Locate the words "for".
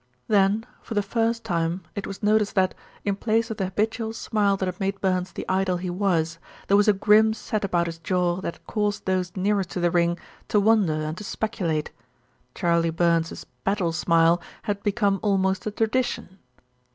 0.81-0.95